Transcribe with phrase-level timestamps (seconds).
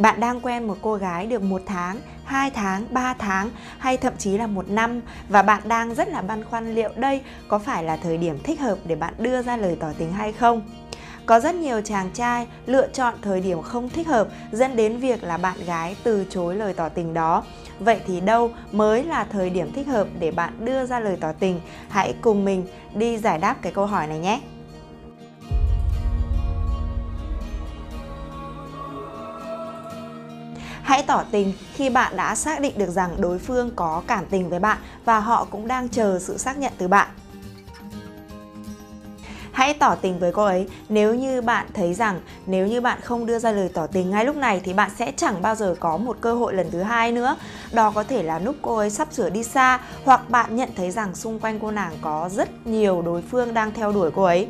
[0.00, 4.12] bạn đang quen một cô gái được một tháng 2 tháng, 3 tháng hay thậm
[4.18, 7.84] chí là một năm và bạn đang rất là băn khoăn liệu đây có phải
[7.84, 10.62] là thời điểm thích hợp để bạn đưa ra lời tỏ tình hay không.
[11.26, 15.24] Có rất nhiều chàng trai lựa chọn thời điểm không thích hợp dẫn đến việc
[15.24, 17.42] là bạn gái từ chối lời tỏ tình đó.
[17.80, 21.32] Vậy thì đâu mới là thời điểm thích hợp để bạn đưa ra lời tỏ
[21.32, 21.60] tình?
[21.88, 24.40] Hãy cùng mình đi giải đáp cái câu hỏi này nhé.
[30.90, 34.50] Hãy tỏ tình khi bạn đã xác định được rằng đối phương có cảm tình
[34.50, 37.08] với bạn và họ cũng đang chờ sự xác nhận từ bạn.
[39.52, 43.26] Hãy tỏ tình với cô ấy nếu như bạn thấy rằng nếu như bạn không
[43.26, 45.96] đưa ra lời tỏ tình ngay lúc này thì bạn sẽ chẳng bao giờ có
[45.96, 47.36] một cơ hội lần thứ hai nữa.
[47.72, 50.90] Đó có thể là lúc cô ấy sắp sửa đi xa hoặc bạn nhận thấy
[50.90, 54.48] rằng xung quanh cô nàng có rất nhiều đối phương đang theo đuổi cô ấy.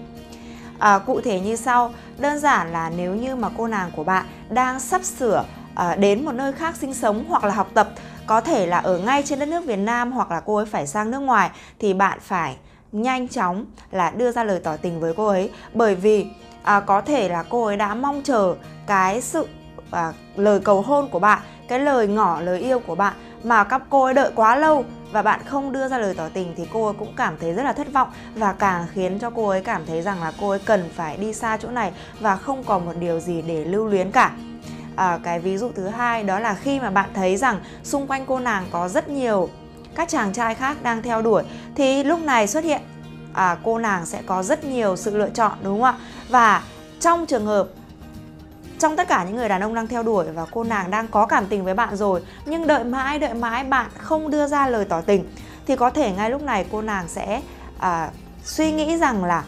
[0.78, 4.26] À, cụ thể như sau, đơn giản là nếu như mà cô nàng của bạn
[4.50, 5.44] đang sắp sửa
[5.80, 7.88] à, đến một nơi khác sinh sống hoặc là học tập
[8.26, 10.86] có thể là ở ngay trên đất nước Việt Nam hoặc là cô ấy phải
[10.86, 12.56] sang nước ngoài thì bạn phải
[12.92, 15.50] nhanh chóng là đưa ra lời tỏ tình với cô ấy.
[15.74, 16.26] Bởi vì
[16.62, 18.54] à, có thể là cô ấy đã mong chờ
[18.86, 19.46] cái sự
[19.90, 23.82] à, lời cầu hôn của bạn cái lời ngỏ lời yêu của bạn mà các
[23.90, 26.84] cô ấy đợi quá lâu và bạn không đưa ra lời tỏ tình thì cô
[26.84, 29.86] ấy cũng cảm thấy rất là thất vọng và càng khiến cho cô ấy cảm
[29.86, 32.92] thấy rằng là cô ấy cần phải đi xa chỗ này và không còn một
[33.00, 34.32] điều gì để lưu luyến cả
[35.00, 38.26] à, cái ví dụ thứ hai đó là khi mà bạn thấy rằng xung quanh
[38.26, 39.48] cô nàng có rất nhiều
[39.94, 41.42] các chàng trai khác đang theo đuổi
[41.74, 42.80] thì lúc này xuất hiện
[43.32, 45.94] à, cô nàng sẽ có rất nhiều sự lựa chọn đúng không ạ?
[46.28, 46.62] Và
[47.00, 47.68] trong trường hợp
[48.78, 51.26] trong tất cả những người đàn ông đang theo đuổi và cô nàng đang có
[51.26, 54.84] cảm tình với bạn rồi nhưng đợi mãi đợi mãi bạn không đưa ra lời
[54.84, 55.24] tỏ tình
[55.66, 57.42] thì có thể ngay lúc này cô nàng sẽ
[57.78, 58.10] à,
[58.44, 59.44] suy nghĩ rằng là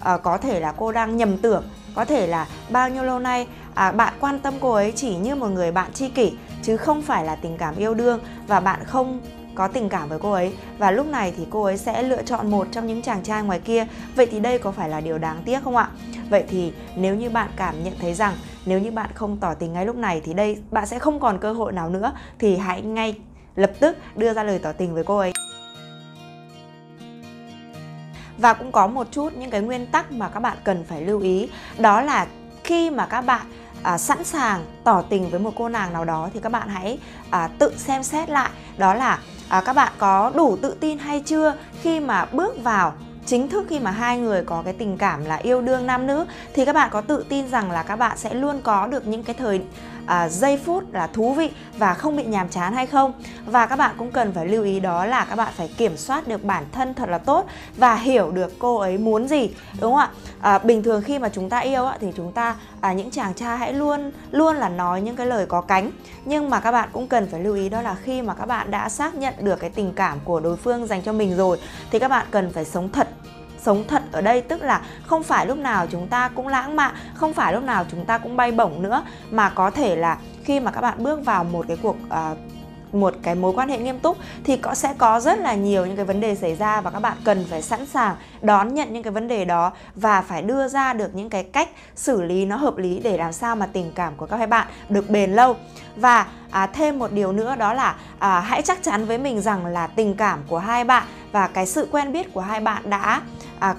[0.00, 1.64] à, có thể là cô đang nhầm tưởng
[1.96, 5.34] có thể là bao nhiêu lâu nay à, bạn quan tâm cô ấy chỉ như
[5.34, 8.84] một người bạn tri kỷ chứ không phải là tình cảm yêu đương và bạn
[8.84, 9.20] không
[9.54, 10.52] có tình cảm với cô ấy.
[10.78, 13.60] Và lúc này thì cô ấy sẽ lựa chọn một trong những chàng trai ngoài
[13.60, 13.86] kia.
[14.16, 15.88] Vậy thì đây có phải là điều đáng tiếc không ạ?
[16.30, 18.34] Vậy thì nếu như bạn cảm nhận thấy rằng
[18.66, 21.38] nếu như bạn không tỏ tình ngay lúc này thì đây bạn sẽ không còn
[21.38, 23.14] cơ hội nào nữa thì hãy ngay
[23.56, 25.32] lập tức đưa ra lời tỏ tình với cô ấy
[28.38, 31.20] và cũng có một chút những cái nguyên tắc mà các bạn cần phải lưu
[31.20, 31.48] ý.
[31.78, 32.26] Đó là
[32.64, 33.46] khi mà các bạn
[33.82, 36.98] à, sẵn sàng tỏ tình với một cô nàng nào đó thì các bạn hãy
[37.30, 38.50] à, tự xem xét lại.
[38.76, 42.92] Đó là à, các bạn có đủ tự tin hay chưa khi mà bước vào
[43.26, 46.26] chính thức khi mà hai người có cái tình cảm là yêu đương nam nữ
[46.54, 49.22] thì các bạn có tự tin rằng là các bạn sẽ luôn có được những
[49.22, 49.60] cái thời
[50.06, 53.12] à, giây phút là thú vị và không bị nhàm chán hay không.
[53.46, 56.28] Và các bạn cũng cần phải lưu ý đó là các bạn phải kiểm soát
[56.28, 59.50] được bản thân thật là tốt và hiểu được cô ấy muốn gì
[59.80, 60.10] đúng không ạ?
[60.40, 63.58] À, bình thường khi mà chúng ta yêu thì chúng ta à, những chàng trai
[63.58, 65.90] hãy luôn luôn là nói những cái lời có cánh.
[66.24, 68.70] Nhưng mà các bạn cũng cần phải lưu ý đó là khi mà các bạn
[68.70, 71.58] đã xác nhận được cái tình cảm của đối phương dành cho mình rồi
[71.90, 73.08] thì các bạn cần phải sống thật
[73.66, 76.94] sống thật ở đây tức là không phải lúc nào chúng ta cũng lãng mạn
[77.14, 80.60] không phải lúc nào chúng ta cũng bay bổng nữa mà có thể là khi
[80.60, 82.38] mà các bạn bước vào một cái cuộc uh,
[82.92, 85.96] một cái mối quan hệ nghiêm túc thì có sẽ có rất là nhiều những
[85.96, 89.02] cái vấn đề xảy ra và các bạn cần phải sẵn sàng đón nhận những
[89.02, 92.56] cái vấn đề đó và phải đưa ra được những cái cách xử lý nó
[92.56, 95.56] hợp lý để làm sao mà tình cảm của các hai bạn được bền lâu.
[95.96, 99.66] Và à, thêm một điều nữa đó là à, hãy chắc chắn với mình rằng
[99.66, 103.22] là tình cảm của hai bạn và cái sự quen biết của hai bạn đã
[103.58, 103.74] à,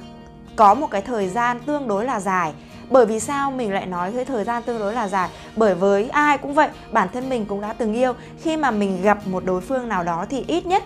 [0.56, 2.54] có một cái thời gian tương đối là dài.
[2.90, 5.30] Bởi vì sao mình lại nói cái thời gian tương đối là dài?
[5.56, 8.14] Bởi với ai cũng vậy bản thân mình cũng đã từng yêu.
[8.42, 10.84] Khi mà mình gặp một đối phương nào đó thì ít nhất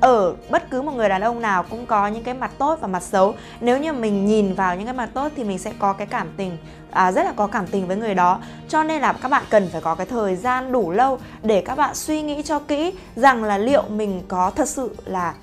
[0.00, 2.86] ở bất cứ một người đàn ông nào cũng có những cái mặt tốt và
[2.86, 3.34] mặt xấu.
[3.60, 6.28] Nếu như mình nhìn vào những cái mặt tốt thì mình sẽ có cái cảm
[6.36, 6.56] tình
[6.90, 8.40] à, rất là có cảm tình với người đó.
[8.68, 11.78] Cho nên là các bạn cần phải có cái thời gian đủ lâu để các
[11.78, 15.34] bạn suy nghĩ cho kỹ rằng là liệu mình có thật sự là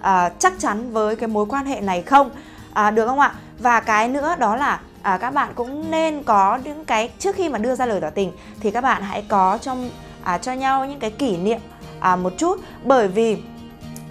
[0.00, 2.30] à, chắc chắn với cái mối quan hệ này không.
[2.74, 3.32] À, được không ạ?
[3.58, 7.48] Và cái nữa đó là à, các bạn cũng nên có những cái trước khi
[7.48, 9.90] mà đưa ra lời tỏ tình thì các bạn hãy có trong
[10.22, 11.60] à, cho nhau những cái kỷ niệm
[12.00, 12.60] à, một chút.
[12.84, 13.38] Bởi vì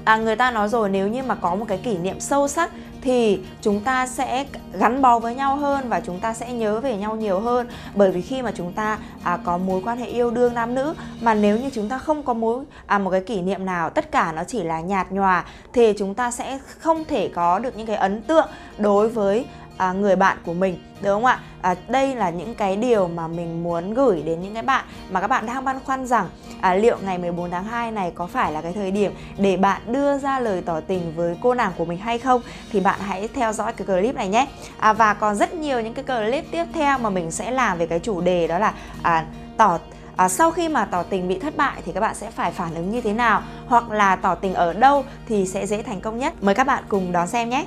[0.07, 2.71] à, người ta nói rồi nếu như mà có một cái kỷ niệm sâu sắc
[3.01, 6.97] thì chúng ta sẽ gắn bó với nhau hơn và chúng ta sẽ nhớ về
[6.97, 7.67] nhau nhiều hơn.
[7.95, 10.93] Bởi vì khi mà chúng ta à, có mối quan hệ yêu đương nam nữ
[11.21, 14.11] mà nếu như chúng ta không có mối à, một cái kỷ niệm nào tất
[14.11, 17.87] cả nó chỉ là nhạt nhòa thì chúng ta sẽ không thể có được những
[17.87, 19.45] cái ấn tượng đối với
[19.77, 21.39] à, người bạn của mình đúng không ạ?
[21.61, 25.21] À, đây là những cái điều mà mình muốn gửi đến những cái bạn mà
[25.21, 26.29] các bạn đang băn khoăn rằng
[26.61, 29.81] à, liệu ngày 14 tháng 2 này có phải là cái thời điểm để bạn
[29.87, 32.41] đưa ra lời tỏ tình với cô nàng của mình hay không?
[32.71, 34.47] Thì bạn hãy theo dõi cái clip này nhé.
[34.77, 37.87] À, và còn rất nhiều những cái clip tiếp theo mà mình sẽ làm về
[37.87, 39.25] cái chủ đề đó là à,
[39.57, 39.79] tỏ
[40.15, 42.75] à, sau khi mà tỏ tình bị thất bại thì các bạn sẽ phải phản
[42.75, 43.41] ứng như thế nào?
[43.67, 46.33] Hoặc là tỏ tình ở đâu thì sẽ dễ thành công nhất?
[46.41, 47.65] Mời các bạn cùng đón xem nhé.